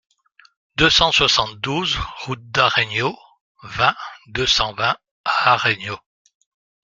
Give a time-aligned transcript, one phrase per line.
[0.77, 3.15] deux cent soixante-douze route d'Aregno,
[3.61, 3.95] vingt,
[4.29, 5.99] deux cent vingt à Aregno